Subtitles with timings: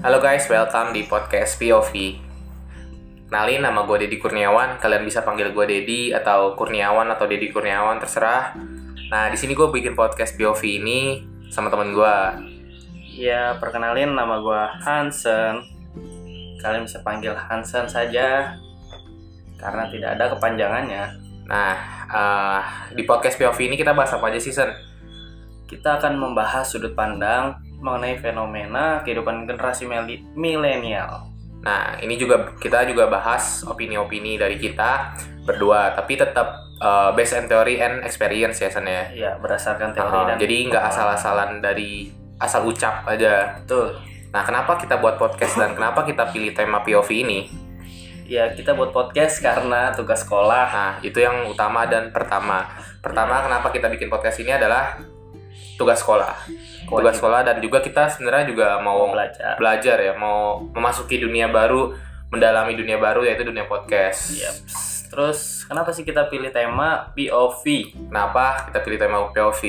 [0.00, 1.92] Halo guys, welcome di podcast POV.
[3.28, 4.80] Kenalin nama gue Dedi Kurniawan.
[4.80, 8.56] Kalian bisa panggil gue Dedi atau Kurniawan atau Dedi Kurniawan terserah.
[9.12, 11.20] Nah di sini gue bikin podcast POV ini
[11.52, 12.16] sama temen gue.
[13.12, 15.68] Ya, perkenalin nama gue Hansen.
[16.64, 18.56] Kalian bisa panggil Hansen saja
[19.60, 21.04] karena tidak ada kepanjangannya.
[21.44, 21.76] Nah
[22.08, 22.62] eh,
[22.96, 24.72] di podcast POV ini kita bahas apa aja sih Sen?
[25.68, 29.88] Kita akan membahas sudut pandang mengenai fenomena kehidupan generasi
[30.36, 31.26] milenial.
[31.60, 37.44] Nah ini juga kita juga bahas opini-opini dari kita berdua, tapi tetap eh, based on
[37.48, 39.04] theory and experience ya Sen ya.
[39.12, 43.60] Ya, berdasarkan teori Ah, dan jadi nggak asal-asalan dari asal ucap aja.
[43.60, 44.00] Betul.
[44.30, 47.40] Nah, kenapa kita buat podcast dan kenapa kita pilih tema POV ini?
[48.30, 50.66] Ya, kita buat podcast karena tugas sekolah.
[50.70, 52.62] Nah, itu yang utama dan pertama.
[53.02, 55.02] Pertama, kenapa kita bikin podcast ini adalah
[55.80, 56.36] tugas sekolah.
[56.84, 59.56] Tugas sekolah dan juga kita sebenarnya juga mau mau belajar.
[59.56, 61.96] belajar ya, mau memasuki dunia baru,
[62.28, 64.36] mendalami dunia baru yaitu dunia podcast.
[64.36, 64.54] Yep.
[65.10, 67.64] Terus, kenapa sih kita pilih tema POV?
[68.12, 69.62] Kenapa kita pilih tema POV?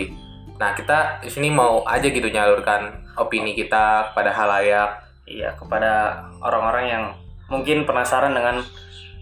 [0.60, 5.02] Nah, kita di sini mau aja gitu nyalurkan opini kita kepada halayak.
[5.26, 7.04] Iya, kepada orang-orang yang
[7.50, 8.62] mungkin penasaran dengan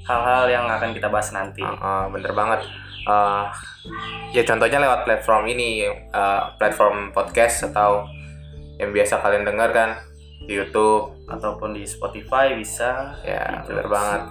[0.04, 1.62] hal-hal yang akan kita bahas nanti.
[1.64, 2.66] Uh, uh, bener banget.
[3.10, 3.50] Uh,
[4.30, 5.82] ya contohnya lewat platform ini,
[6.14, 8.06] uh, platform podcast atau
[8.78, 9.98] yang biasa kalian dengar kan
[10.46, 11.18] di YouTube.
[11.26, 13.18] ataupun di Spotify bisa.
[13.26, 13.74] Ya Gitu.
[13.74, 14.22] bener banget.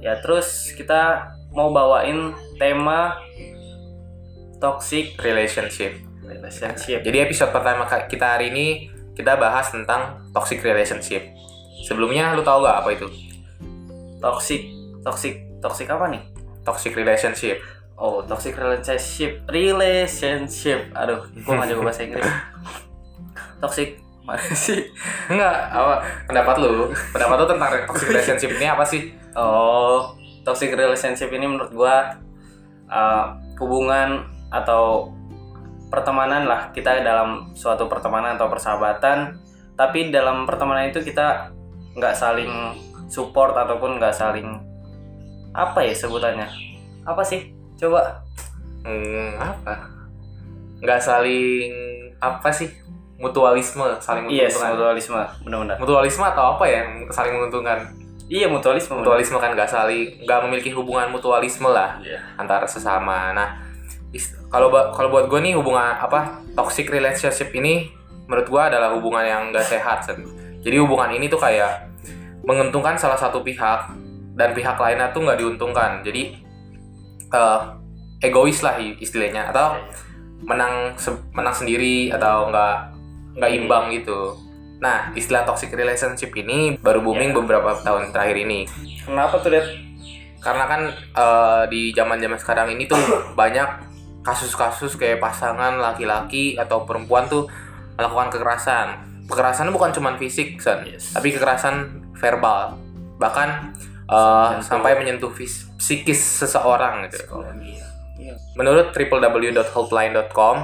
[0.00, 3.16] Ya, terus kita mau bawain tema
[4.56, 6.00] toxic Relationship.
[6.20, 7.00] relationship.
[7.00, 8.66] Jadi episode pertama kita hari ini
[9.14, 11.22] kita bahas tentang toxic relationship.
[11.86, 13.06] Sebelumnya lu tahu gak apa itu
[14.18, 14.64] Toxic,
[15.04, 16.22] toxic, toxic apa nih?
[16.66, 17.62] Toxic relationship?
[17.96, 20.92] Oh, toxic relationship, relationship.
[20.92, 22.28] Aduh, gua nggak jago bahasa Inggris.
[23.62, 24.92] Toxic, mana sih?
[25.32, 26.92] Enggak, apa pendapat lu?
[27.14, 29.16] Pendapat lu tentang toxic relationship ini apa sih?
[29.32, 30.12] Oh,
[30.44, 32.20] toxic relationship ini menurut gua
[32.90, 35.14] uh, hubungan atau
[35.86, 39.38] pertemanan lah kita dalam suatu pertemanan atau persahabatan,
[39.78, 41.54] tapi dalam pertemanan itu kita
[41.96, 42.76] nggak saling
[43.08, 44.65] support ataupun nggak saling
[45.56, 46.44] apa ya sebutannya?
[47.02, 47.48] Apa sih?
[47.74, 48.20] Coba
[48.84, 49.88] Hmm, apa?
[50.78, 51.72] Nggak saling
[52.16, 52.68] apa sih?
[53.16, 54.70] Mutualisme, saling Yes, menguntungkan.
[54.76, 55.76] mutualisme, benar-benar.
[55.80, 57.88] mutualisme atau apa ya saling menguntungkan
[58.26, 58.92] Iya, mutualisme.
[58.92, 62.20] mutualisme kan nggak saling nggak memiliki hubungan mutualisme lah Iya.
[62.36, 63.56] antara sesama nah
[64.46, 67.88] kalau kalau buat gue nih hubungan apa toxic relationship ini
[68.26, 70.20] menurut gue adalah hubungan yang nggak sehat Sen.
[70.60, 71.86] jadi hubungan ini tuh kayak
[72.42, 73.90] menguntungkan salah satu pihak
[74.36, 76.04] dan pihak lainnya tuh nggak diuntungkan.
[76.04, 76.36] Jadi
[77.26, 77.60] eh,
[78.22, 79.50] egois lah istilahnya.
[79.50, 79.80] Atau
[80.44, 82.76] menang se- menang sendiri atau nggak
[83.40, 84.36] nggak imbang gitu.
[84.76, 87.36] Nah istilah toxic relationship ini baru booming Ya.
[87.36, 88.68] beberapa tahun terakhir ini.
[89.02, 89.64] Kenapa tuh, Det?
[90.36, 93.00] karena kan eh, di zaman zaman sekarang ini tuh
[93.40, 93.66] banyak
[94.22, 97.46] kasus-kasus kayak pasangan laki-laki atau perempuan tuh
[97.96, 98.86] melakukan kekerasan.
[99.26, 101.10] Kekerasan bukan cuma fisik San, Yes.
[101.10, 102.76] tapi kekerasan verbal.
[103.16, 103.48] Bahkan
[104.06, 104.62] eh, Menyentuh.
[104.62, 105.30] sampai menyentuh
[105.76, 107.82] psikis seseorang gitu Psikologi.
[108.16, 108.34] Iya.
[108.54, 110.56] Menurut www.helpline.com,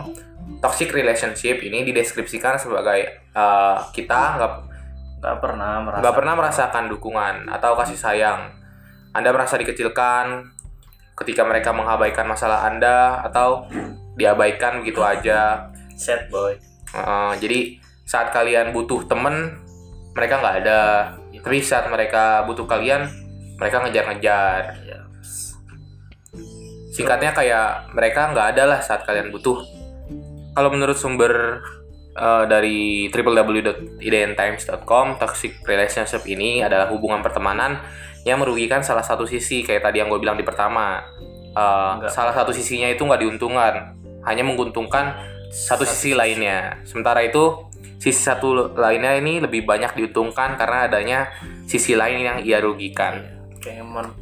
[0.59, 2.99] toxic relationship ini dideskripsikan sebagai
[3.29, 4.53] eh, kita nggak
[5.23, 6.01] Nggak pernah merasa.
[6.03, 8.51] nggak pernah merasakan dukungan atau kasih sayang.
[9.13, 10.51] Anda merasa dikecilkan
[11.15, 13.71] ketika mereka mengabaikan masalah Anda atau
[14.15, 15.71] diabaikan begitu aja.
[15.95, 16.59] sad boy.
[16.91, 19.63] Eh, jadi saat kalian butuh temen,
[20.11, 20.81] mereka nggak ada.
[21.39, 23.07] Tapi saat mereka butuh kalian,
[23.63, 24.61] mereka ngejar-ngejar.
[24.83, 24.99] Iya.
[26.93, 29.63] Singkatnya kayak mereka nggak ada lah saat kalian butuh.
[30.53, 31.65] Kalau menurut sumber
[32.13, 37.81] eh, dari www.idntimes.com, toxic relationship ini adalah hubungan pertemanan
[38.29, 41.01] yang merugikan salah satu sisi kayak tadi yang gue bilang di pertama.
[41.53, 42.09] Nggak.
[42.09, 43.93] salah satu sisinya itu nggak diuntungkan,
[44.25, 45.13] hanya menguntungkan
[45.53, 46.17] satu Satu sisi sisi.
[46.17, 46.81] lainnya.
[46.89, 47.69] Sementara itu
[48.01, 51.29] sisi satu lainnya ini lebih banyak diuntungkan karena adanya
[51.69, 53.42] sisi lain yang ia rugikan,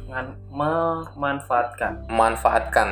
[0.07, 2.05] Ngan- memanfaatkan.
[2.07, 2.89] memanfaatkan.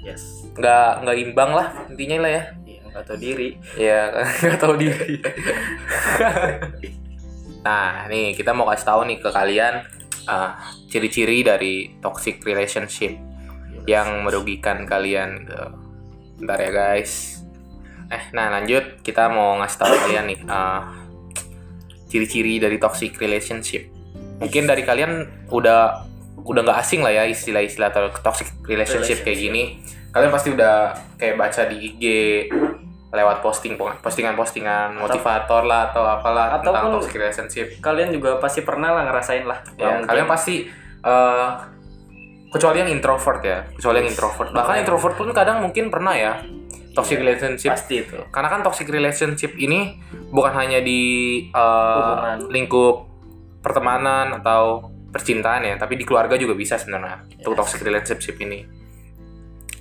[0.00, 0.46] Yes.
[0.54, 3.48] nggak nggak imbang lah intinya lah ya Iya, nggak tahu diri.
[3.74, 4.00] ya
[4.38, 5.12] nggak tahu diri
[7.66, 9.82] nah nih kita mau kasih tahu nih ke kalian
[10.24, 10.54] ah,
[10.86, 13.18] ciri-ciri dari toxic relationship
[13.86, 15.58] yang merugikan kalian gitu.
[16.38, 17.42] bentar ya guys
[18.06, 20.86] eh nah lanjut kita mau ngasih tahu kalian nih ah,
[22.06, 23.90] ciri-ciri dari toxic relationship
[24.36, 25.12] mungkin dari kalian
[25.48, 26.06] udah
[26.38, 30.74] udah nggak asing lah ya istilah-istilah to- toxic relationship kayak gini kalian pasti udah
[31.16, 32.04] kayak baca di IG
[33.08, 37.66] lewat posting postingan-postingan motivator lah atau apalah Ataupun- tentang toxic relationship.
[37.80, 40.54] kalian juga pasti pernah lah ngerasain lah Ya, mungkin- kalian pasti
[41.00, 41.48] eh,
[42.46, 44.50] kecuali yang introvert ya, kecuali yang introvert.
[44.50, 46.42] Bahkan introvert pun kadang mungkin pernah ya
[46.92, 47.70] toxic relationship.
[47.70, 51.00] pasti itu Karena kan toxic relationship ini bukan hanya di
[51.52, 52.38] Hubungan.
[52.50, 53.05] lingkup
[53.66, 57.58] pertemanan atau percintaan ya, tapi di keluarga juga bisa sebenarnya untuk Yes.
[57.58, 58.62] toxic relationship ini.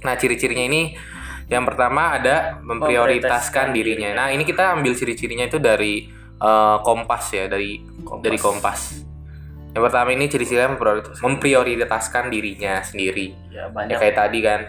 [0.01, 0.81] Nah, ciri-cirinya ini
[1.45, 4.09] yang pertama ada memprioritaskan Memprioritaskan dirinya.
[4.15, 8.21] Nah, ini kita ambil ciri-cirinya itu dari eh, Kompas ya, dari Kompas.
[8.21, 8.79] dari Kompas.
[9.71, 13.31] Yang pertama ini ciri-cirinya memprioritas- memprioritaskan dirinya sendiri.
[13.49, 14.59] ya Ya banyak kayak tadi kan,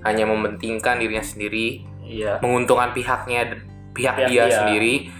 [0.00, 3.52] hanya mementingkan dirinya sendiri, iya menguntungkan pihaknya
[3.92, 4.52] pihak, Pihak dia dia.
[4.52, 5.12] sendiri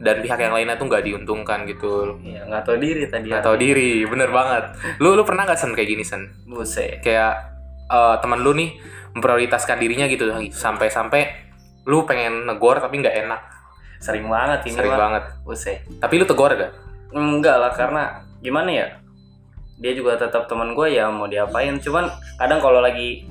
[0.00, 2.16] dan pihak yang lainnya tuh nggak diuntungkan gitu.
[2.24, 4.64] iya nggak tahu diri tadi Nggak tahu diri, bener banget.
[4.96, 6.24] Lu lu pernah nggak sen kayak gini sen?
[6.48, 7.52] buset Kayak
[7.92, 8.80] eh, teman lu nih
[9.12, 11.52] memprioritaskan dirinya gitu sampai-sampai
[11.84, 13.40] lu pengen negor tapi nggak enak,
[14.00, 15.00] sering banget ini sering mah.
[15.00, 15.24] banget.
[15.44, 16.72] buset Tapi lu tegor gak?
[17.10, 18.86] enggak lah karena gimana ya
[19.80, 22.06] dia juga tetap teman gue ya mau diapain cuman
[22.38, 23.26] kadang kalau lagi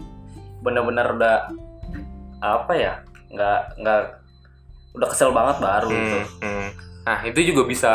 [0.60, 1.48] bener-bener udah
[2.44, 2.94] apa ya
[3.32, 4.02] nggak nggak
[5.00, 6.68] udah kesel banget baru gitu Hmm, hmm.
[7.08, 7.94] Nah itu juga bisa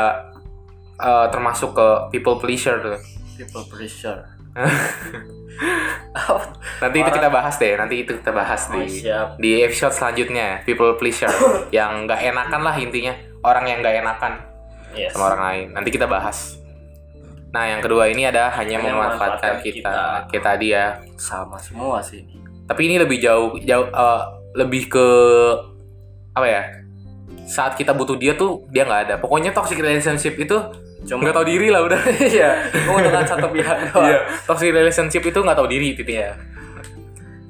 [0.99, 2.99] eh, termasuk ke people pleasure tuh.
[3.35, 4.23] people pressure
[6.83, 7.75] Nanti itu kita bahas deh.
[7.75, 10.63] Nanti itu kita bahas oh, di siap di episode selanjutnya.
[10.63, 11.31] People pleasure
[11.77, 13.15] yang nggak enakan lah intinya.
[13.45, 14.33] Orang yang nggak enakan
[14.95, 15.13] yes.
[15.15, 15.67] sama orang lain.
[15.75, 16.59] Nanti kita bahas.
[17.55, 20.27] Nah yang kedua ini ada hanya Hanya memanfaatkan memanfaatkan kita.
[20.31, 20.43] kita.
[20.43, 20.99] Tadi ya.
[21.15, 22.27] sama semua sih
[22.67, 24.23] Tapi ini lebih jauh jauh eh,
[24.59, 25.07] lebih ke
[26.35, 26.63] apa ya?
[27.45, 29.15] Saat kita butuh dia tuh dia nggak ada.
[29.21, 30.57] Pokoknya toxic relationship itu
[31.05, 32.01] cuma nggak tahu diri lah udah.
[32.35, 34.19] iya menguntungkan satu pihak doang Iya,
[34.49, 36.37] toxic relationship itu nggak tahu diri titiknya.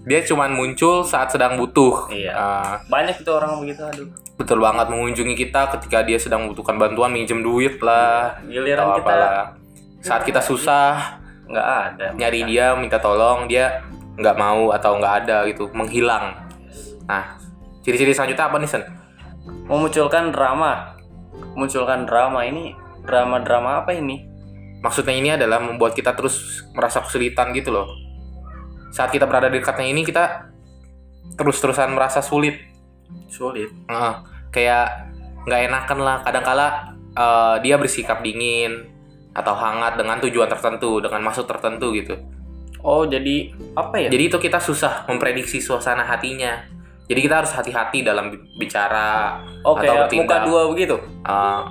[0.04, 2.10] Dia cuman muncul saat sedang butuh.
[2.12, 2.32] Iya.
[2.34, 7.14] Ah, banyak itu orang begitu aduh betul banget mengunjungi kita ketika dia sedang membutuhkan bantuan,
[7.14, 9.44] minjem duit lah, giliran atau kita apalah.
[10.02, 13.86] Saat kita susah, nggak ada nyari dia, minta tolong, dia
[14.18, 16.34] nggak mau atau nggak ada gitu, menghilang.
[17.06, 17.38] Nah,
[17.86, 18.82] ciri-ciri selanjutnya apa nih, Sen?
[19.44, 20.96] Memunculkan drama.
[21.54, 22.44] Munculkan drama.
[22.44, 22.74] Ini
[23.04, 24.24] drama-drama apa ini?
[24.80, 27.88] Maksudnya ini adalah membuat kita terus merasa kesulitan gitu loh.
[28.92, 30.52] Saat kita berada di dekatnya ini, kita
[31.40, 32.60] terus-terusan merasa sulit.
[33.28, 33.72] sulit?
[33.90, 34.14] Heeh,
[34.52, 34.86] kayak
[35.48, 36.16] nggak enakan lah.
[36.20, 36.66] Kadangkala
[37.16, 38.92] eh, dia bersikap dingin
[39.34, 42.14] atau hangat dengan tujuan tertentu dengan maksud tertentu gitu.
[42.84, 44.08] Oh jadi apa ya?
[44.12, 46.73] Jadi itu kita susah memprediksi suasana hatinya
[47.04, 50.42] jadi kita harus hati-hati dalam bi- bicara oh atau kayak muka bertindak.
[50.48, 50.96] dua begitu?
[51.24, 51.62] Eh,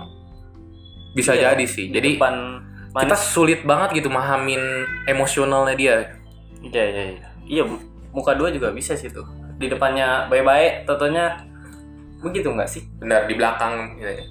[1.14, 1.86] bisa Iya, jadi sih.
[1.90, 2.36] Di jadi depan
[2.94, 4.62] kita sulit banget gitu mahamin
[5.10, 5.96] emosionalnya dia.
[6.62, 7.28] Iya iya iya.
[7.44, 7.64] Iya
[8.14, 9.26] muka dua juga bisa sih tuh.
[9.58, 11.38] Di depannya baik-baik tentunya
[12.22, 12.86] begitu nggak sih?
[13.02, 14.26] Benar di belakang gitu ya.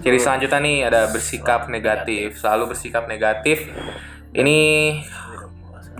[0.00, 3.68] Ciri selanjutnya nih ada bersikap negatif, selalu bersikap negatif.
[4.32, 4.58] Ini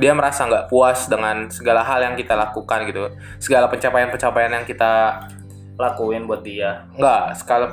[0.01, 5.21] dia merasa nggak puas dengan segala hal yang kita lakukan gitu, segala pencapaian-pencapaian yang kita
[5.77, 7.73] lakuin buat dia nggak skala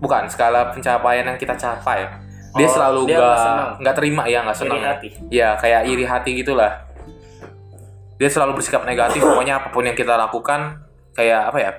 [0.00, 2.08] bukan skala pencapaian yang kita capai.
[2.52, 4.80] Dia Oh, selalu dia nggak nggak terima ya nggak senang.
[4.80, 5.08] Iri hati.
[5.32, 6.84] Ya kayak iri hati gitulah.
[8.20, 10.84] Dia selalu bersikap negatif, pokoknya apa pun yang kita lakukan
[11.16, 11.70] kayak apa ya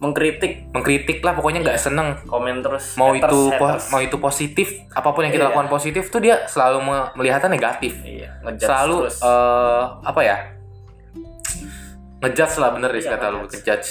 [0.00, 2.16] mengkritik mengkritik lah pokoknya nggak seneng.
[2.24, 3.84] Komen terus mau haters, itu haters.
[3.88, 5.48] mau itu positif apa pun yang kita Iya.
[5.52, 8.00] lakukan positif tuh dia selalu me- melihatnya negatif.
[8.00, 9.16] Iya ngejudge selalu terus.
[9.20, 10.36] eh, apa ya?
[12.18, 13.90] Ngejudge lah bener deh Iya, kata lu ngejudge.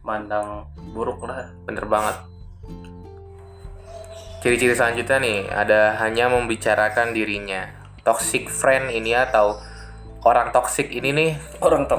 [0.00, 1.50] mandang buruk lah.
[1.62, 2.16] Bener banget.
[4.38, 7.66] Ciri-ciri selanjutnya nih ada hanya membicarakan dirinya.
[8.00, 9.58] Toxic friend ini atau
[10.22, 11.30] orang toxic ini nih?
[11.58, 11.90] Orang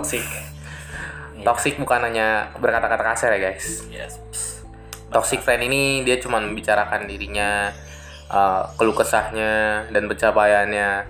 [1.42, 3.66] toksik toxic bukan hanya berkata-kata kasar ya guys.
[3.90, 4.14] Yes.
[5.10, 7.74] toxic friend ini dia cuma membicarakan dirinya
[8.30, 11.10] uh, keluh kesahnya dan pencapaiannya.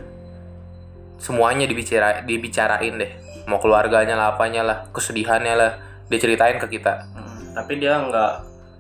[1.19, 3.12] Semuanya dibicara dibicarain deh.
[3.43, 5.71] Mau keluarganya lah apanya lah kesedihannya lah
[6.07, 7.12] dia ceritain ke kita.
[7.12, 8.31] Hmm, tapi dia nggak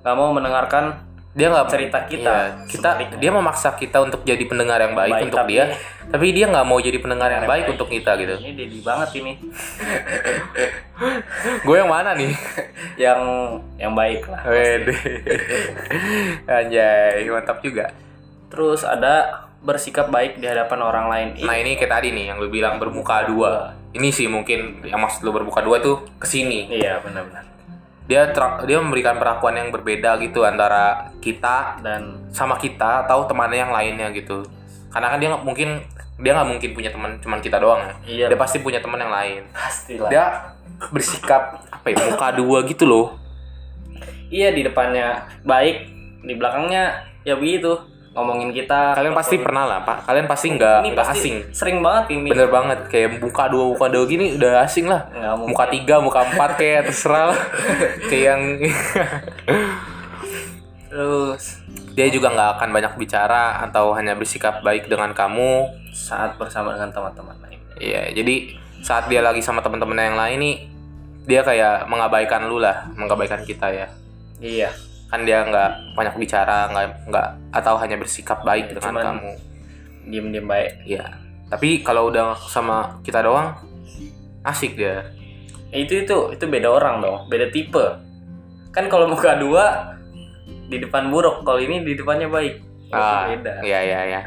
[0.07, 1.03] nggak mau mendengarkan
[1.35, 3.17] dia nggak Cerita kita, Iya, kita sebaliknya.
[3.21, 5.65] dia memaksa kita untuk jadi pendengar yang baik, Baik, untuk tapi- dia
[6.09, 9.37] tapi dia nggak mau jadi pendengar yang baik untuk kita gitu ini dedi banget ini
[11.65, 12.33] gue yang mana nih
[13.05, 13.19] yang
[13.79, 14.41] yang baik lah.
[14.43, 14.93] Wede.
[16.49, 17.93] anjay mantap juga
[18.49, 22.47] terus ada bersikap baik di hadapan orang lain Nah ini kayak tadi nih yang lu
[22.47, 23.75] bilang bermuka dua.
[23.91, 26.71] Ini sih mungkin yang maksud lu bermuka dua tuh ke sini.
[26.71, 27.43] iya benar-benar
[28.07, 33.67] Dia ter- dia memberikan perlakuan yang berbeda gitu antara kita dan sama kita atau temannya
[33.67, 34.47] yang lainnya gitu.
[34.89, 35.85] Karena kan dia mungkin
[36.19, 37.93] dia nggak mungkin punya teman cuman kita doang ya.
[38.03, 38.25] Iya.
[38.31, 39.41] Dia pasti punya teman yang lain.
[39.49, 40.23] pastilah Dia
[40.87, 43.07] bersikap apa ya muka dua gitu loh.
[44.29, 45.89] iya di depannya baik
[46.21, 47.73] di belakangnya ya begitu
[48.13, 52.13] ngomongin kita kalian pasti ngomongin- pernah lah pak kalian pasti nggak nggak asing sering banget
[52.13, 56.25] ini bener banget kayak muka dua muka dua gini udah asing lah muka tiga muka
[56.25, 57.39] empat kayak terserah lah.
[58.09, 58.41] kayak yang
[60.89, 61.61] terus
[61.93, 66.89] dia juga nggak akan banyak bicara atau hanya bersikap baik dengan kamu saat bersama dengan
[66.89, 68.35] teman-teman lainnya Iya, jadi
[68.81, 70.55] saat dia lagi sama teman-teman yang lain nih,
[71.23, 73.87] dia kayak mengabaikan lu lah, mengabaikan kita ya.
[74.37, 74.67] iya
[75.07, 79.31] Kan dia nggak banyak bicara, nggak nggak atau hanya bersikap baik dengan cuman- kamu.
[80.05, 81.05] diem-diem baik Iya.
[81.47, 83.55] Tapi kalau udah sama kita doang,
[84.41, 85.05] asik dia.
[85.69, 87.85] itu itu itu beda orang dong beda tipe
[88.71, 89.93] kan kalau muka dua
[90.69, 94.21] di depan buruk kalau ini di depannya baik Ah, beda iya iya iya.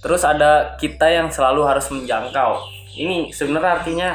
[0.00, 2.58] terus ada kita yang selalu harus menjangkau
[2.94, 4.08] ini sebenarnya artinya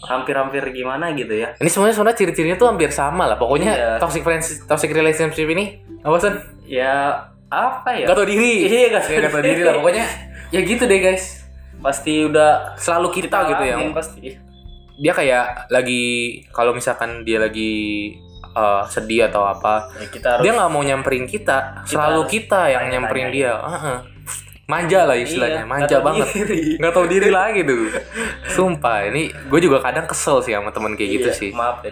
[0.00, 3.36] hampir-hampir gimana gitu ya Ini semuanya sebenarnya ciri-cirinya tuh hampir sama lah.
[3.36, 3.90] Pokoknya Iya.
[4.00, 6.32] toxic friends, toxic relationship ini apa sih?
[6.72, 8.64] ya apa ya Gak tau diri.
[8.64, 9.74] Iya, nggak tahu Ya, nggak tahu diri lah.
[9.76, 10.04] Pokoknya
[10.48, 11.44] ya gitu deh guys.
[11.80, 13.76] pasti udah Selalu kita, gitu ya.
[13.92, 14.36] pasti
[14.96, 16.04] dia kayak lagi
[16.48, 18.12] kalau misalkan dia lagi
[18.52, 21.82] uh, sedih atau apa ya, kita harus dia nggak mau nyamperin kita.
[21.84, 22.92] Selalu harus kita yang tanya-tanya.
[22.92, 23.52] nyamperin dia.
[23.56, 23.98] Heeh.
[24.70, 26.28] manja lah istilahnya Iya, manja tahu banget.
[26.78, 27.90] nggak tahu diri lagi tuh.
[28.48, 31.50] Sumpah ini gue juga kadang kesel sih sama temen kayak gitu Iya, sih.
[31.50, 31.90] maaf ya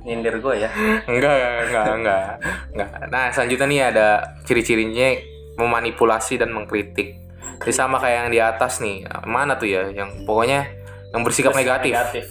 [0.00, 0.70] nyindir gue ya.
[1.04, 1.34] Enggak
[1.68, 2.26] enggak enggak
[2.72, 2.90] enggak.
[3.10, 4.06] Nah selanjutnya nih ada
[4.46, 5.12] ciri-cirinya
[5.58, 7.18] memanipulasi dan mengkritik.
[7.60, 9.04] Jadi sama kayak yang di atas nih.
[9.26, 10.70] Mana tuh ya yang pokoknya
[11.12, 11.92] yang bersikap Terus negatif.
[11.92, 12.26] negatif.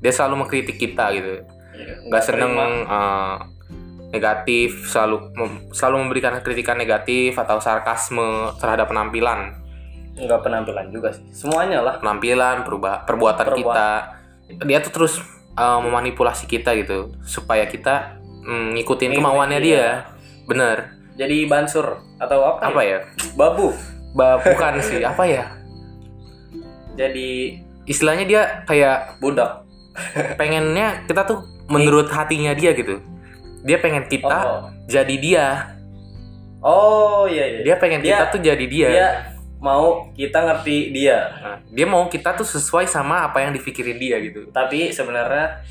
[0.00, 1.42] Dia selalu mengkritik kita gitu.
[1.42, 1.42] Iya,
[2.08, 2.52] nggak seneng
[2.86, 3.36] eh,
[4.14, 9.58] negatif selalu mem- selalu memberikan kritikan negatif atau sarkasme terhadap penampilan.
[10.14, 11.26] Nggak penampilan juga sih.
[11.34, 11.94] Semuanya lah.
[11.98, 13.58] Penampilan perubah perbuatan Perbuatan.
[14.54, 14.62] kita.
[14.62, 15.18] Dia tuh terus
[15.58, 19.74] eh, memanipulasi kita gitu supaya kita mm, ngikutin Ngikutin kemauannya dia.
[19.74, 19.88] dia.
[20.46, 20.76] Bener.
[21.14, 22.98] Jadi bansur atau apa, apa ya?
[23.02, 23.34] ya?
[23.34, 23.74] Babu.
[24.14, 25.50] Ba- bukan sih apa ya?
[26.94, 29.66] Jadi istilahnya dia kayak budak.
[30.34, 33.00] pengennya kita tuh menurut hatinya dia gitu
[33.64, 35.46] dia pengen kita oh jadi dia
[36.60, 39.08] oh iya iya dia pengen Dia- kita tuh jadi dia dia
[39.58, 44.20] mau kita ngerti dia Nah, dia mau kita tuh sesuai sama apa yang dipikirin dia
[44.20, 44.52] gitu.
[44.52, 45.64] tapi sebenarnya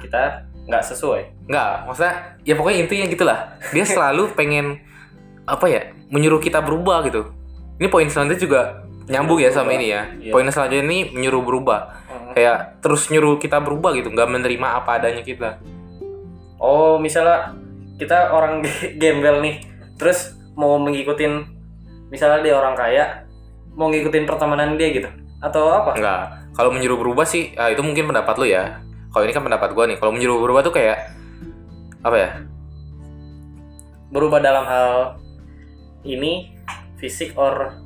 [0.00, 2.14] kita nggak sesuai Enggak, maksudnya
[2.46, 3.38] ya pokoknya intinya gitulah.
[3.74, 4.78] Dia selalu pengen
[5.44, 7.34] apa ya, menyuruh kita berubah gitu.
[7.76, 8.60] Ini poin selanjutnya juga
[9.10, 10.06] nyambung ya sama ini ya.
[10.16, 10.30] Iya.
[10.30, 12.01] Poin selanjutnya ini menyuruh berubah.
[12.32, 15.60] Kayak terus nyuruh kita berubah gitu, nggak menerima apa adanya kita.
[16.62, 17.58] oh misalnya
[17.98, 18.62] kita orang
[19.02, 19.66] gembel nih
[19.98, 21.42] terus mau mengikutin
[22.06, 23.26] misalnya dia orang kaya
[23.74, 25.10] mau ngikutin pertemanan dia gitu
[25.42, 26.22] atau apa Enggak.
[26.52, 28.84] Kalau menyuruh berubah sih, ah, itu mungkin pendapat lu ya.
[29.10, 29.96] Kalau ini kan pendapat gua nih.
[29.96, 31.16] Kalau menyuruh berubah tuh kayak
[32.04, 32.30] apa ya?
[34.12, 35.16] berubah dalam hal
[36.04, 36.52] ini
[37.00, 37.80] fisik or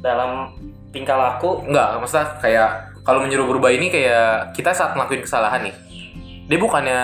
[0.00, 0.56] dalam
[0.96, 2.70] tingkah laku Enggak, maksudnya kayak
[3.04, 5.76] kalau menyuruh berubah ini kayak kita saat ngelakuin kesalahan nih.
[6.48, 7.00] Dia bukannya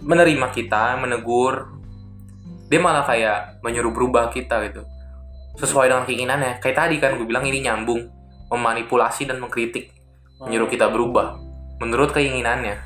[0.00, 1.74] menerima kita, menegur.
[2.72, 4.86] Dia malah kayak menyuruh berubah kita gitu.
[5.60, 6.62] Sesuai dengan keinginannya.
[6.62, 8.08] Kayak tadi kan gue bilang ini nyambung,
[8.48, 9.92] memanipulasi dan mengkritik,
[10.40, 11.36] menyuruh kita berubah
[11.84, 12.80] menurut keinginannya.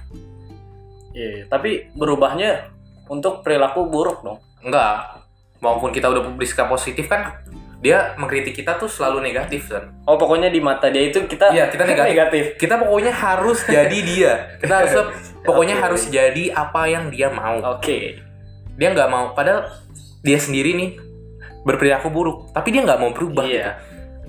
[1.15, 2.71] Iya, tapi berubahnya
[3.07, 4.43] untuk perilaku buruk dong.
[4.67, 5.23] Enggak.
[5.59, 7.35] Maupun kita udah bersikap positif kan
[7.79, 9.95] dia mengkritik kita tuh selalu negatif kan.
[10.03, 12.59] Oh, pokoknya di mata dia itu kita Iya, kita negatif.
[12.59, 14.33] Kita pokoknya harus jadi dia.
[14.59, 14.93] Kita harus
[15.47, 15.85] pokoknya Oke.
[15.87, 17.79] harus jadi apa yang dia mau.
[17.79, 18.19] Oke.
[18.75, 19.31] Dia nggak mau.
[19.31, 19.71] Padahal
[20.27, 20.91] dia sendiri nih
[21.63, 23.47] berperilaku buruk, tapi dia nggak mau berubah.
[23.47, 23.55] Iya.
[23.55, 23.71] gitu.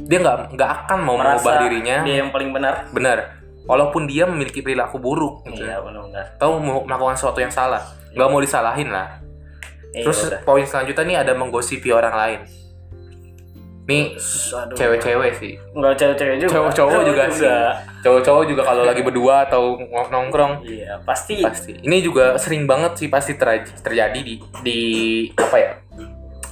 [0.06, 1.98] Dia nggak nggak akan mau mengubah Merasa dirinya.
[2.06, 2.86] dia yang paling benar.
[2.94, 3.18] Benar.
[3.66, 5.66] Walaupun dia memiliki perilaku buruk, gitu.
[5.66, 6.38] Iya, benar-benar.
[6.42, 7.82] Tahu mau melakukan sesuatu yang salah,
[8.14, 9.22] nggak mau disalahin lah.
[9.94, 12.40] Iya, Terus poin selanjutnya nih ada menggosipi orang lain.
[13.92, 14.76] Aduh.
[14.76, 15.54] cewek-cewek sih.
[15.72, 16.52] Enggak cewek-cewek juga.
[16.54, 17.50] Cowok-cowok juga sih.
[18.00, 21.42] Cowok-cowok juga kalau lagi berdua atau nongkrong Iya, pasti.
[21.42, 24.80] pasti ini juga sering banget sih pasti ter- terjadi di di
[25.34, 25.72] apa ya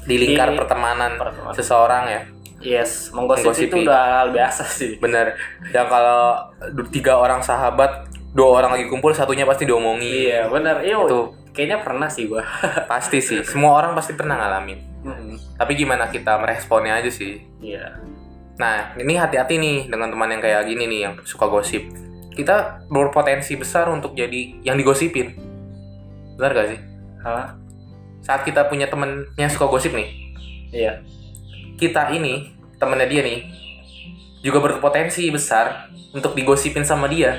[0.03, 1.53] di lingkar Di pertemanan pertemanan.
[1.53, 2.21] seseorang ya
[2.57, 4.97] Yes, menggosip itu udah hal biasa sih.
[4.97, 5.37] bener
[5.69, 6.41] yang kalau
[6.89, 10.81] tiga orang sahabat dua orang lagi kumpul satunya pasti diomongin Iya, benar.
[10.81, 11.31] Iya, Itu.
[11.57, 12.45] Kayaknya pernah sih gua.
[12.91, 17.95] pasti sih semua orang pasti pernah ngalamin Mm, tapi gimana kita meresponnya aja sih Iya.
[18.55, 21.85] nah ini hati-hati nih dengan teman yang kayak gini nih yang suka gosip
[22.33, 25.31] kita berpotensi besar untuk jadi yang digosipin
[26.35, 26.79] benar gak sih
[27.23, 27.55] Hah?
[28.19, 30.09] saat kita punya temen yang suka gosip nih
[30.69, 30.99] Iya.
[31.77, 33.39] kita ini temennya dia nih
[34.43, 37.37] juga berpotensi besar untuk digosipin sama dia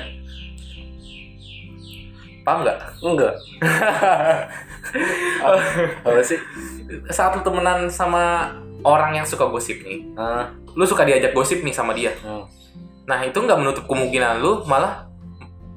[2.49, 2.77] paham nggak?
[3.05, 3.33] Enggak.
[6.09, 6.41] Apa sih?
[7.13, 11.75] Saat lu temenan sama orang yang suka gosip nih ah lu suka diajak gosip nih
[11.75, 12.15] sama dia.
[12.25, 12.47] Hmm.
[13.09, 15.09] nah itu nggak menutup kemungkinan lu malah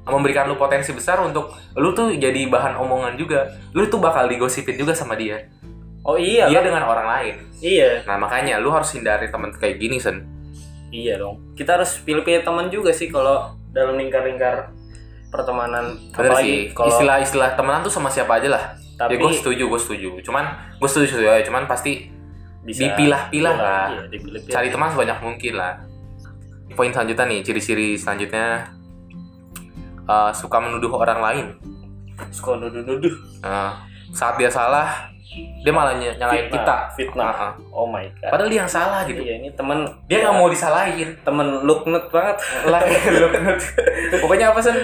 [0.04, 3.56] memberikan lu potensi besar untuk lu tuh jadi bahan omongan juga.
[3.72, 5.48] Lu tuh bakal digosipin juga sama dia.
[6.02, 6.66] Oh iya dia kan?
[6.68, 7.34] dengan orang lain.
[7.62, 8.02] Iya.
[8.04, 10.26] Nah makanya lu harus hindari temen kayak gini sen.
[10.92, 11.56] Iya dong.
[11.56, 14.74] Kita harus pilih-pilih teman juga sih kalau dalam lingkar-lingkar
[15.32, 15.96] pertemanan.
[16.12, 16.70] Bener sih.
[16.76, 18.64] kalau istilah-istilah temenan tuh sama siapa aja lah.
[19.00, 20.08] Tapi ya gue setuju gue setuju.
[20.20, 20.44] Cuman
[20.76, 21.42] gue setuju setuju aja.
[21.48, 22.12] Cuman pasti
[22.62, 23.86] bisa dipilah-pilah lah.
[23.90, 25.80] iya, cari teman sebanyak mungkin lah.
[26.76, 28.68] Poin selanjutnya nih ciri-ciri selanjutnya.
[30.04, 31.46] Eh, suka menuduh orang lain.
[32.30, 33.14] Suka nuduh-nuduh.
[33.42, 33.72] Eh,
[34.12, 36.76] saat dia salah dia malah ny- nyalain Fitnah, kita.
[36.92, 37.32] fitnah.
[37.32, 37.52] Heeh.
[37.72, 38.30] oh my god.
[38.30, 39.20] Padahal dia yang salah gitu.
[39.22, 41.16] iya ini temen dia nggak mau disalahin.
[41.20, 42.36] Temen luknut banget.
[42.68, 42.80] Lah
[44.22, 44.74] pokoknya apa sih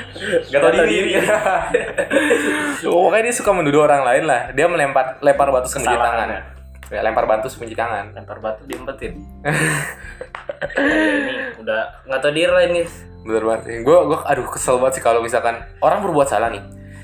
[0.49, 1.21] gak tau Gak tau diri, diri.
[2.97, 4.49] pokoknya dia suka menuduh orang lain lah.
[4.50, 6.28] Dia melempar lempar batu sembunyi tangan.
[6.88, 8.05] Ya, lempar batu sembunyi tangan.
[8.17, 9.21] Lempar batu diempetin.
[10.78, 12.83] Ini udah nggak tahu diri lah ini.
[13.21, 13.85] Bener banget.
[13.85, 16.62] Gue gue aduh kesel banget sih kalau misalkan orang berbuat salah nih.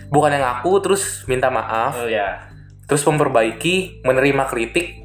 [0.08, 1.98] Bukan yang ngaku terus minta maaf.
[1.98, 2.53] Oh ya
[2.84, 5.04] terus memperbaiki menerima kritik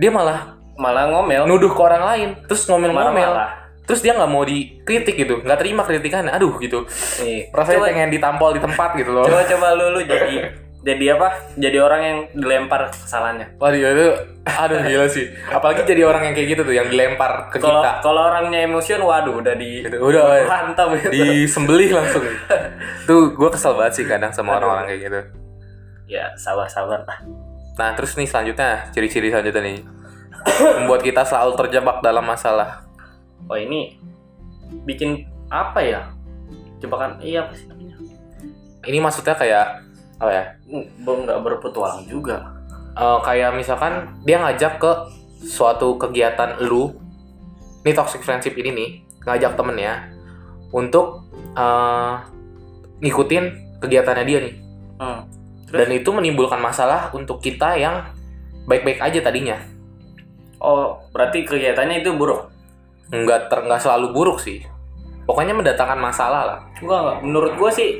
[0.00, 1.44] dia malah malah ngomel.
[1.46, 3.62] nuduh ke orang lain terus ngomel-ngomel.
[3.82, 6.32] Terus dia nggak mau dikritik gitu nggak terima kritikannya.
[6.32, 6.86] Aduh gitu.
[7.20, 9.26] Nih, rasanya coba, pengen ditampol di tempat gitu loh.
[9.26, 11.28] Coba coba lu lu jadi jadi apa?
[11.58, 13.58] Jadi orang yang dilempar kesalahannya.
[13.58, 14.06] Waduh itu
[14.46, 15.26] aduh gila sih.
[15.50, 17.90] Apalagi jadi orang yang kayak gitu tuh yang dilempar ke kalau kita.
[18.02, 21.10] kalau orangnya emosion waduh udah di Gitu, udah, hantam gitu.
[21.10, 22.22] disembelih langsung.
[23.10, 25.41] Tuh gue kesel banget sih kadang sama orang-orang kayak gitu
[26.12, 27.18] ya sabar sabar lah.
[27.80, 29.78] Nah terus nih selanjutnya ciri-ciri selanjutnya nih.
[30.84, 32.84] Membuat kita selalu terjebak dalam masalah.
[33.48, 33.96] Oh ini
[34.84, 36.00] bikin apa ya?
[36.84, 37.96] Jebakan iya apa sih namanya?
[38.84, 39.66] Ini maksudnya kayak
[40.20, 40.44] apa ya?
[41.00, 42.60] Belum nggak berpetualang juga.
[42.92, 44.92] Eh, kayak misalkan dia ngajak ke
[45.48, 46.92] suatu kegiatan lu
[47.82, 48.90] ini toxic friendship ini nih
[49.24, 50.12] ngajak temennya
[50.76, 51.24] untuk
[51.56, 52.14] eh,
[53.00, 53.44] ngikutin
[53.80, 54.54] kegiatannya dia nih.
[55.00, 55.41] Hmm.
[55.72, 58.12] Dan itu menimbulkan masalah untuk kita yang
[58.68, 59.58] baik-baik aja tadinya
[60.60, 62.52] oh berarti kegiatannya itu buruk
[63.08, 64.62] nggak ter nggak selalu buruk sih
[65.24, 67.18] pokoknya mendatangkan masalah lah Enggak, enggak.
[67.22, 67.90] Menurut gue sih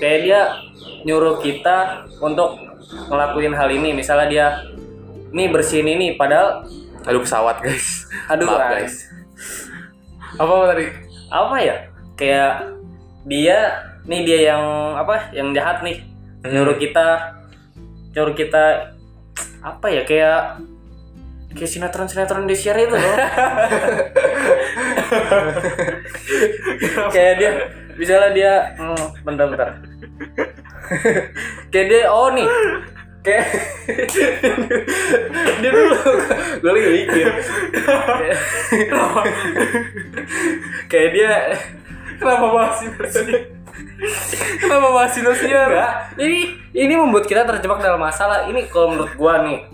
[0.00, 0.40] kayak dia
[1.04, 2.56] nyuruh kita untuk
[3.12, 3.92] ngelakuin hal ini.
[3.92, 4.46] Misalnya dia
[5.30, 6.64] nih bersihin ini, padahal
[7.06, 8.92] aduh pesawat guys aduh Maaf, guys.
[8.92, 8.96] guys
[10.36, 10.86] apa tadi
[11.30, 11.76] Apa ya?
[12.18, 12.74] Kayak
[13.22, 14.64] dia nih dia yang
[14.98, 15.30] apa?
[15.30, 16.02] Yang jahat nih.
[16.44, 17.36] Nyuruh kita
[18.10, 18.90] nyuruh kita
[19.62, 20.58] apa ya kayak
[21.54, 23.00] kayak sinetron-sinetron di share itu loh.
[27.14, 27.50] kayak dia
[28.00, 29.68] misalnya dia hmm, bentar bentar
[31.68, 32.48] kayak dia oh nih
[33.20, 33.44] kayak
[35.60, 35.96] dia dulu
[36.64, 37.28] gue lagi mikir
[40.90, 41.32] kayak dia
[42.20, 43.48] kenapa bahas Indosiar
[44.60, 45.92] kenapa bahas Indosiar enggak.
[46.20, 46.40] Ini
[46.76, 48.46] ini membuat kita terjebak dalam masalah.
[48.52, 49.64] Ini kalau menurut gua nih.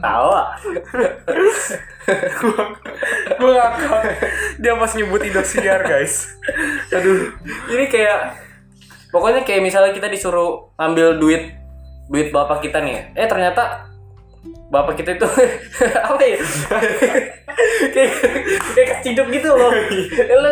[0.00, 0.56] Tawa
[3.36, 4.00] gue ngakak
[4.56, 6.32] dia pas nyebut Indosiar guys.
[6.88, 7.36] Aduh.
[7.68, 8.40] Ini kayak
[9.12, 11.52] pokoknya kayak misalnya kita disuruh ambil duit
[12.08, 13.12] duit bapak kita nih.
[13.12, 13.92] Eh ternyata
[14.68, 15.28] bapak kita itu
[16.12, 16.38] apa ya?
[17.88, 18.12] Kayak
[18.76, 19.72] kayak keciduk gitu loh.
[20.46, 20.50] Lu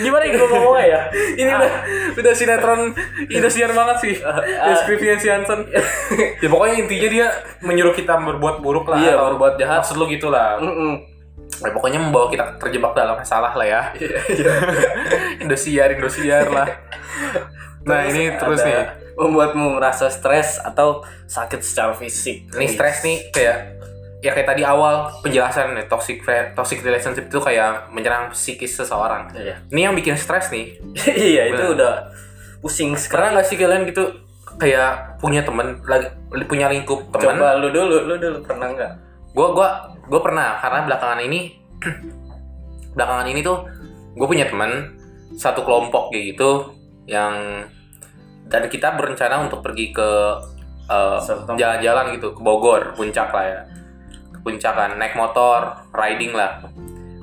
[0.00, 1.00] gimana ya gue ngomongnya ya?
[1.36, 1.72] Ini udah
[2.16, 2.96] udah sinetron
[3.28, 4.14] Indosiar banget sih.
[4.64, 5.68] Deskripsinya si Hansen.
[6.40, 7.26] Ya pokoknya intinya dia
[7.60, 9.84] menyuruh kita berbuat buruk lah Iya, atau berbuat jahat.
[9.84, 10.56] maksud lu gitu lah.
[11.58, 13.82] Ya, pokoknya membawa kita terjebak dalam masalah lah ya.
[15.44, 16.68] Indosiar Indosiar lah.
[17.84, 18.76] Nah ini terus nih
[19.18, 22.46] membuatmu merasa stres atau sakit secara fisik.
[22.54, 23.58] Ini stres nih kayak
[24.18, 29.30] ya kayak tadi awal penjelasan nih toxic fre- toxic relationship itu kayak menyerang psikis seseorang.
[29.34, 29.62] Iya.
[29.74, 30.78] Ini yang bikin stres nih.
[31.34, 32.14] Iya itu udah
[32.62, 34.06] pusing pernah sekarang nggak sih kalian gitu
[34.58, 36.10] kayak punya temen lagi
[36.46, 37.38] punya lingkup temen?
[37.38, 38.92] Coba lu dulu lu dulu pernah nggak?
[39.34, 41.40] Gue gua gue pernah karena belakangan ini
[42.98, 43.66] belakangan ini tuh
[44.18, 44.98] gue punya teman
[45.38, 46.74] satu kelompok kayak gitu
[47.06, 47.62] yang
[48.48, 50.10] dan kita berencana untuk pergi ke
[50.88, 51.54] tempat.
[51.60, 53.60] jalan-jalan gitu ke Bogor puncak lah ya.
[54.32, 56.64] Ke puncak kan naik motor riding lah.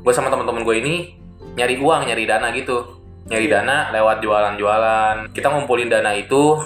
[0.06, 0.96] Gue sama teman-teman gue ini
[1.58, 3.02] nyari uang nyari dana gitu.
[3.26, 5.34] Nyari dana lewat jualan-jualan.
[5.34, 6.62] Kita ngumpulin dana itu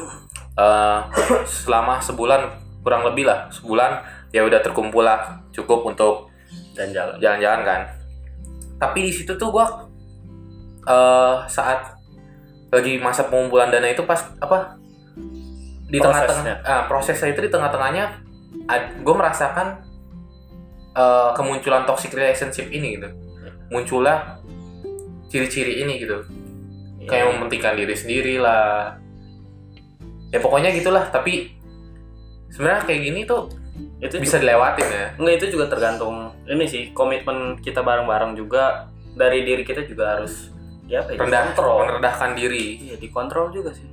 [0.59, 0.99] eh,
[1.47, 2.51] selama sebulan
[2.83, 3.47] kurang lebih lah.
[3.47, 4.03] Sebulan
[4.35, 5.39] ya udah terkumpul lah.
[5.55, 6.27] Cukup untuk
[6.75, 7.81] dan jalan jalan-jalan kan.
[8.75, 9.87] Tapi di situ tuh gua
[10.83, 11.98] eh saat
[12.69, 14.77] lagi masa pengumpulan dana itu pas apa
[15.89, 16.55] di tengah-tengah Prosesnya.
[16.69, 18.03] ah, prosesnya itu di tengah-tengahnya
[19.01, 19.67] gue merasakan
[20.93, 23.09] eh, kemunculan toxic relationship ini gitu.
[23.73, 24.37] Muncullah
[25.29, 26.25] ciri-ciri ini gitu.
[26.99, 27.09] Iya.
[27.09, 28.99] kayak mementingkan diri sendiri lah.
[30.29, 31.57] Ya pokoknya gitulah tapi
[32.53, 33.49] sebenarnya kayak gini tuh
[33.97, 35.07] itu bisa dilewatin ya.
[35.17, 38.85] Enggak itu juga tergantung ini sih komitmen kita bareng-bareng juga.
[39.09, 40.53] Dari diri kita juga harus
[40.89, 42.81] ya apa ya, rendah merendahkan diri.
[42.81, 43.85] Iya dikontrol juga sih.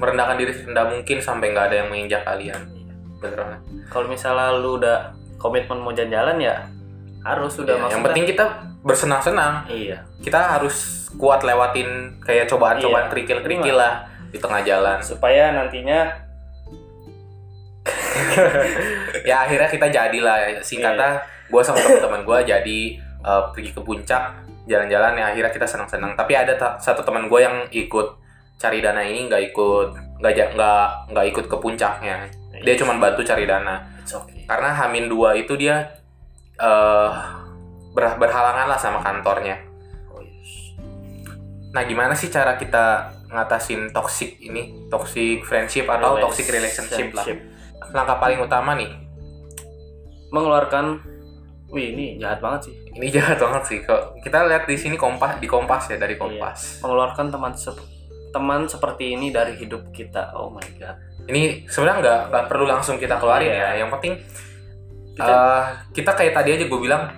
[0.00, 2.56] merendahkan diri rendah mungkin sampai nggak ada yang menginjak kalian.
[2.72, 2.92] Iya.
[3.20, 3.60] bener banget
[3.92, 6.56] Kalau misalnya lu udah komitmen mau jalan-jalan ya
[7.20, 8.44] harus sudah Ya, yang penting kita
[8.80, 9.68] bersenang-senang.
[9.68, 10.00] Iya.
[10.24, 13.12] Kita harus kuat lewatin kayak cobaan-cobaan Iya.
[13.12, 14.96] kerikil-kerikil lah di tengah jalan.
[15.04, 16.08] Supaya nantinya
[19.28, 20.64] ya akhirnya kita jadilah.
[20.64, 22.78] Singkatnya gue sama teman-teman gue jadi
[23.20, 24.22] eh, pergi ke puncak
[24.70, 28.06] jalan-jalan ya akhirnya kita senang-senang tapi ada ta- satu teman gue yang ikut
[28.60, 29.88] cari dana ini nggak ikut
[30.20, 32.28] nggak nggak nggak ikut ke puncaknya.
[32.60, 33.88] Dia cuma bantu cari dana.
[34.10, 34.42] Okay.
[34.50, 35.86] karena Hamin dua itu dia
[36.58, 37.10] eh
[37.94, 39.56] ber- berhalangan lah sama kantornya.
[40.10, 40.18] Oh,
[41.70, 44.90] nah gimana sih cara kita ngatasin toxic ini?
[44.90, 47.24] Toxic friendship atau toxic relationship lah?
[47.94, 48.90] Langkah paling utama nih?
[50.34, 51.00] Mengeluarkan
[51.70, 52.74] wih ini jahat banget sih.
[52.92, 53.78] Ini jahat banget sih.
[53.80, 56.82] Kok kita lihat di sini kompas di kompas ya dari kompas.
[56.82, 57.86] Mengeluarkan teman sep-
[58.30, 60.34] teman seperti ini dari hidup kita.
[60.34, 60.94] Oh my god.
[61.26, 63.58] Ini sebenarnya nggak nggak perlu langsung kita keluarin Iya.
[63.74, 64.18] ya yang penting
[65.10, 67.10] Kita- eh, kita kayak tadi aja gue bilang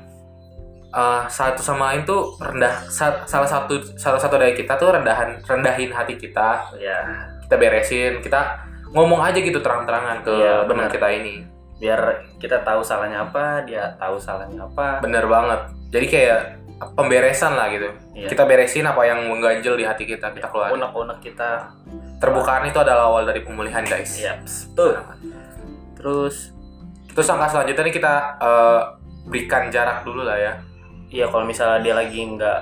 [0.88, 5.40] eh, satu sama lain tuh rendah sa- salah satu salah satu dari kita tuh rendahan
[5.40, 6.68] rendahin hati kita.
[6.76, 6.98] Ya
[7.44, 8.60] kita beresin kita
[8.92, 10.88] ngomong aja gitu terang-terangan ke Iya, benar.
[10.88, 11.44] kita ini
[11.82, 12.00] biar
[12.38, 15.02] kita tahu salahnya apa dia tahu salahnya apa.
[15.02, 15.60] Bener banget.
[15.90, 16.40] Jadi kayak
[16.94, 17.90] pemberesan lah gitu.
[18.14, 18.28] Iya.
[18.30, 20.78] kita beresin apa yang mengganjel di hati kita kita keluarin.
[20.78, 21.74] unek-unek kita.
[22.22, 24.14] Terbukaan itu adalah awal dari pemulihan guys.
[24.14, 24.94] Ya betul.
[25.98, 26.54] Terus?
[27.10, 28.80] Terus langkah selanjutnya nih kita eh,
[29.26, 30.52] berikan jarak dulu lah ya.
[31.10, 32.60] Iya kalau misalnya dia lagi nggak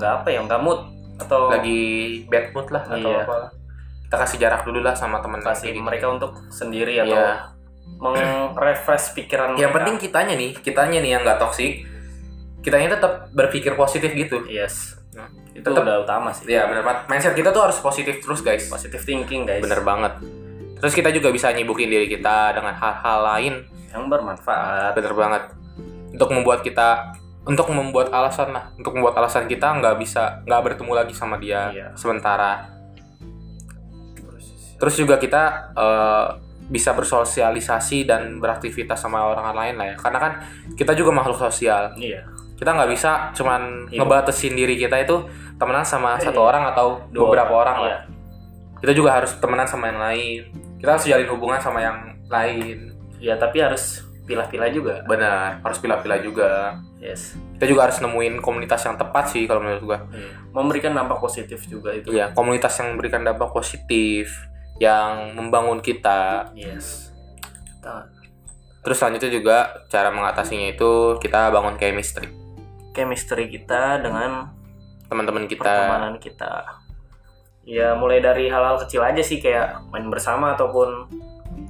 [0.00, 0.80] nggak apa ya nggak mood
[1.14, 1.80] atau lagi
[2.26, 3.22] bad mood lah atau Iya.
[3.22, 3.36] apa
[4.04, 7.53] kita kasih jarak dulu lah sama teman kasih mereka untuk sendiri atau Iya.
[7.98, 9.76] Meng-refresh pikiran yang mereka.
[9.80, 11.86] penting kitanya nih kitanya nih yang nggak toksik
[12.64, 14.40] kitanya tetap berpikir positif gitu.
[14.48, 14.96] Yes.
[15.12, 16.48] Nah, itu tetap udah utama sih.
[16.48, 17.12] Ya bener banget.
[17.12, 18.66] Mindset kita tuh harus positif terus guys.
[18.66, 19.60] Positive thinking guys.
[19.60, 20.16] Bener banget.
[20.80, 23.54] Terus kita juga bisa nyibukin diri kita dengan hal-hal lain.
[23.92, 24.96] Yang bermanfaat.
[24.96, 25.42] Bener banget.
[26.16, 27.12] Untuk membuat kita
[27.44, 28.72] untuk membuat alasan lah.
[28.80, 31.88] Untuk membuat alasan kita nggak bisa nggak bertemu lagi sama dia Iya.
[31.94, 32.72] sementara.
[34.80, 35.42] Terus juga kita
[35.76, 36.26] eh,
[36.64, 39.96] bisa bersosialisasi dan beraktivitas sama orang lain lah ya.
[39.96, 40.32] Karena kan
[40.74, 41.92] kita juga makhluk sosial.
[41.96, 42.24] Iya.
[42.54, 44.00] Kita nggak bisa cuman Iya.
[44.00, 46.30] ngebatasin diri kita itu temenan sama Iya.
[46.30, 47.76] satu orang atau Dua beberapa orang.
[47.80, 47.88] iya.
[47.88, 48.00] lah.
[48.80, 50.40] Kita juga harus temenan sama yang lain.
[50.80, 51.96] Kita harus jalin hubungan sama yang
[52.28, 52.92] lain.
[53.16, 55.00] Iya, tapi harus pilah-pilah juga.
[55.04, 56.76] Benar harus pilih-pilih juga.
[56.96, 57.36] Yes.
[57.56, 59.98] Kita juga harus nemuin komunitas yang tepat sih kalau menurut gua.
[60.08, 60.28] Iya.
[60.54, 62.08] memberikan dampak positif juga itu.
[62.08, 64.30] Iya komunitas yang memberikan dampak positif
[64.82, 66.50] yang membangun kita.
[66.54, 67.14] Yes.
[68.84, 69.56] Terus selanjutnya juga
[69.88, 72.28] cara mengatasinya itu kita bangun chemistry.
[72.92, 74.52] Chemistry kita dengan
[75.08, 75.64] teman-teman kita.
[75.64, 76.84] pertemanan kita.
[77.64, 81.08] Ya mulai dari hal-hal kecil aja sih kayak main bersama ataupun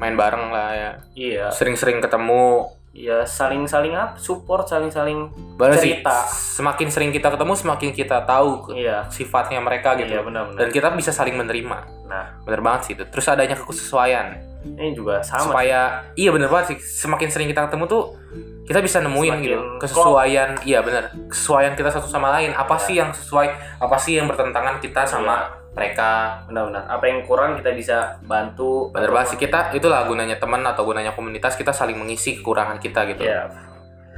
[0.02, 0.90] main bareng lah ya.
[1.14, 1.46] Iya.
[1.54, 2.66] Sering-sering ketemu.
[2.94, 5.26] Ya saling-saling up support saling-saling
[5.58, 6.30] Bener sih, Cerita.
[6.30, 9.10] semakin sering kita ketemu semakin kita tahu iya.
[9.10, 10.14] sifatnya mereka gitu.
[10.14, 10.58] Iya benar-benar.
[10.62, 13.04] Dan kita bisa saling menerima nah bener banget sih itu.
[13.08, 14.36] Terus adanya kesesuaian.
[14.64, 16.78] Ini juga sama supaya iya bener banget sih.
[17.04, 18.16] Semakin sering kita ketemu tuh
[18.64, 19.58] kita bisa nemuin Semakin gitu.
[19.80, 21.12] kesesuaian iya bener.
[21.28, 22.52] Kesesuaian kita satu sama lain.
[22.52, 22.84] Apa Iya.
[22.84, 23.46] sih yang sesuai
[23.80, 26.40] apa sih yang bertentangan kita sama mereka?
[26.48, 26.88] Benar-benar.
[26.88, 28.88] Apa yang kurang kita bisa bantu.
[28.92, 29.38] Bener banget sih.
[29.40, 33.24] Kita itulah gunanya teman atau gunanya komunitas kita saling mengisi kekurangan kita gitu.
[33.28, 33.48] Ya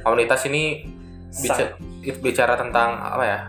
[0.07, 0.87] komunitas ini
[1.27, 1.75] bicara,
[2.23, 3.39] bicara tentang apa ya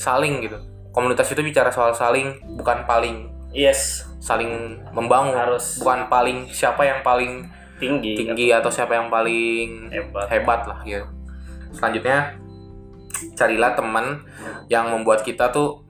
[0.00, 0.56] saling gitu.
[0.96, 4.04] Komunitas itu bicara soal saling bukan paling yes.
[4.18, 5.34] Saling membangun.
[5.34, 5.78] Harus.
[5.80, 8.18] bukan paling siapa yang paling tinggi.
[8.18, 10.26] tinggi atau siapa yang paling hebat.
[10.28, 11.06] hebat lah gitu
[11.70, 12.34] selanjutnya
[13.38, 14.26] carilah teman
[14.66, 15.86] yang membuat kita tuh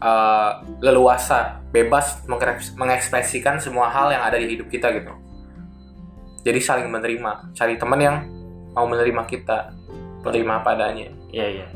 [0.00, 5.12] eh, leluasa bebas mengekspres- mengekspresikan semua hal yang ada di hidup kita gitu.
[6.42, 7.54] Jadi saling menerima.
[7.54, 8.16] Cari teman yang
[8.72, 9.72] mau menerima kita
[10.24, 11.66] menerima apa adanya iya iya.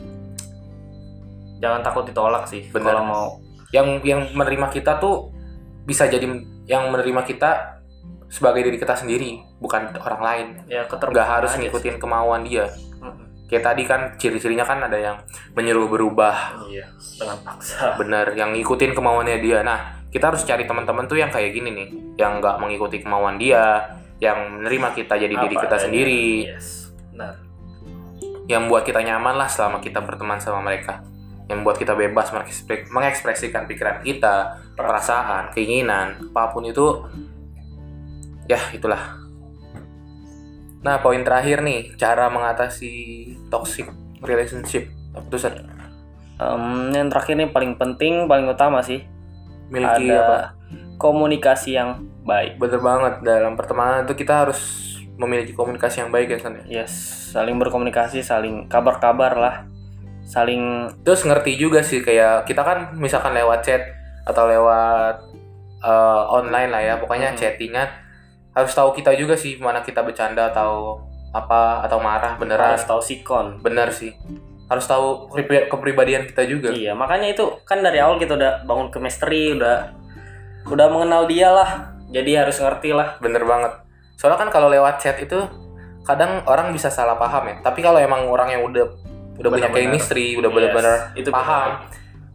[1.57, 2.93] Jangan takut ditolak sih Bener.
[2.93, 3.27] kalau mau
[3.71, 5.31] yang yang menerima kita tuh
[5.83, 6.27] bisa jadi
[6.65, 7.79] yang menerima kita
[8.27, 12.91] sebagai diri kita sendiri bukan orang lain ya nggak harus ngikutin kemauan dia sih.
[12.97, 13.47] Mm-mm.
[13.47, 15.17] kayak tadi kan ciri-cirinya kan ada yang
[15.53, 17.95] menyuruh berubah Iya, dengan paksa.
[17.95, 21.89] bener yang ngikutin kemauannya dia nah kita harus cari teman-teman tuh yang kayak gini nih
[22.17, 25.85] yang nggak mengikuti kemauan dia yang menerima kita jadi diri Apa kita adanya.
[25.87, 26.91] sendiri Yes.
[27.09, 27.35] Benar.
[28.47, 31.03] yang buat kita nyaman lah selama kita berteman sama mereka
[31.47, 37.07] yang buat kita bebas mengekspre- mengekspresikan pikiran kita perasaan keinginan apa pun itu
[38.51, 39.19] ya itulah
[40.83, 42.91] nah poin terakhir nih cara mengatasi
[43.51, 43.91] toxic
[44.23, 45.41] relationship apa tuh?
[46.37, 49.01] Em, yang terakhir nih paling penting, paling utama sih
[49.73, 50.37] miliki ada apa
[51.01, 52.61] komunikasi yang baik.
[52.61, 54.61] bener banget dalam pertemanan itu kita harus
[55.17, 56.85] memiliki komunikasi yang baik ya San ya?
[56.85, 56.93] Yes,
[57.33, 59.55] saling berkomunikasi, saling kabar-kabar lah,
[60.27, 63.83] saling terus ngerti juga sih kayak kita kan misalkan lewat chat
[64.27, 65.23] atau lewat
[65.81, 67.39] eh, online lah ya pokoknya Hmm.
[67.39, 67.89] chattingan
[68.53, 70.99] harus tahu kita juga sih mana kita bercanda atau
[71.31, 73.61] apa atau marah beneran harus tahu sikon.
[73.61, 74.17] bener sih
[74.67, 78.91] harus tahu kepri- kepribadian kita juga Iya, makanya itu kan dari awal kita udah bangun
[78.91, 79.95] chemistry, udah
[80.67, 81.71] udah mengenal dia lah.
[82.11, 83.15] Jadi harus ngerti lah.
[83.23, 83.87] bener banget
[84.17, 85.37] soalnya kan kalau lewat chat itu
[86.03, 88.89] kadang orang bisa salah paham ya tapi kalau emang orang yang udah
[89.37, 89.93] udah punya Bener-bener.
[89.93, 91.71] chemistry udah Yes, bener-bener itu paham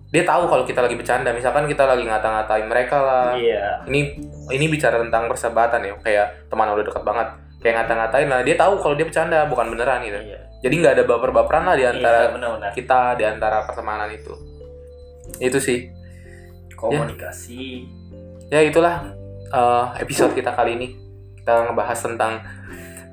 [0.08, 3.88] dia tahu kalau kita lagi bercanda misalkan kita lagi ngata-ngatain mereka lah Iya.
[3.88, 8.56] ini ini bicara tentang persahabatan ya kayak teman udah dekat banget kayak ngata-ngatain lah dia
[8.56, 10.40] tahu kalau dia bercanda bukan beneran gitu Iya.
[10.60, 12.72] jadi nggak ada baper-baperan lah di antara Iya, benar-benar.
[12.72, 14.34] kita di antara pertemanan itu
[15.40, 15.80] itu sih
[16.74, 17.86] Komunikasi.
[18.48, 19.06] ya itulah
[19.48, 20.88] eh, episode kita kali ini
[21.38, 22.42] kita ngebahas tentang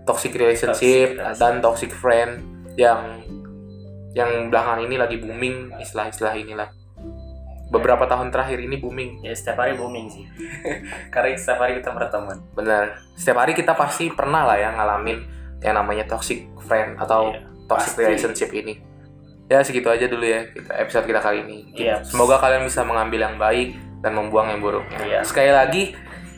[0.02, 1.38] toxic relationship Toxic relationship.
[1.38, 2.32] dan toxic friend
[2.74, 3.22] yang
[4.18, 6.68] yang belakangan ini lagi booming istilah-istilah inilah
[7.68, 10.24] beberapa tahun terakhir ini booming Ya setiap hari booming sih.
[11.12, 12.40] Karena setiap hari kita berteman.
[12.50, 15.20] benar setiap hari kita pasti pernah lah ya ngalamin
[15.60, 18.00] yang namanya toxic friend atau Iya, toxic pasti.
[18.02, 18.74] relationship ini
[19.46, 22.00] ya segitu aja dulu ya kita episode kita kali ini Iya.
[22.04, 25.20] semoga kalian bisa mengambil yang baik dan membuang yang buruk Iya.
[25.22, 25.82] sekali lagi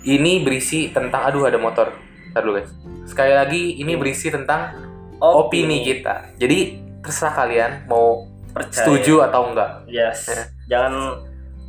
[0.02, 1.94] ini berisi tentang aduh ada motor
[2.30, 2.70] Ntar dulu guys
[3.04, 3.98] sekali lagi ini Iya.
[3.98, 4.74] berisi tentang
[5.18, 8.72] opini kita jadi terserah kalian mau Percaya.
[8.74, 10.26] setuju atau enggak Yes.
[10.26, 10.42] Ya.
[10.70, 10.94] Jangan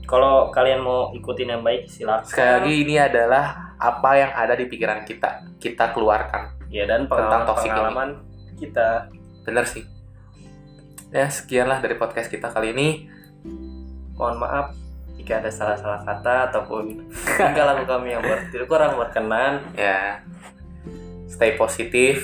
[0.03, 2.25] kalau kalian mau ikutin yang baik silakan.
[2.25, 7.43] sekali lagi ini adalah apa yang ada di pikiran kita kita keluarkan Ya dan Tentang
[7.43, 7.63] pengalaman, ini.
[7.65, 8.09] pengalaman
[8.55, 8.87] kita.
[9.41, 9.83] bener sih
[11.09, 12.89] ya sekianlah dari podcast kita kali ini
[14.13, 14.67] Mohon maaf
[15.13, 19.65] jika ada salah-salah kata ataupun tingkah laku kami yang ber- kurang berkenan.
[19.73, 20.21] ya
[21.25, 22.21] stay positif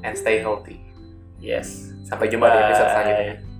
[0.00, 0.81] and stay healthy
[1.42, 1.90] Yes.
[2.06, 2.94] sampai jumpa di episode Bye.
[2.94, 3.51] selanjutnya